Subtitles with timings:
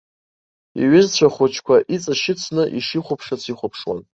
[0.81, 3.99] Иҩызцәа хәыҷқәа иҵашьыцны ишихәаԥшыц ихәаԥшуан.